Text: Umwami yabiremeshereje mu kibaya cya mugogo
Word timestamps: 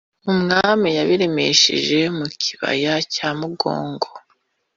Umwami 0.31 0.89
yabiremeshereje 0.97 1.99
mu 2.17 2.27
kibaya 2.41 2.93
cya 3.13 3.29
mugogo 3.39 4.07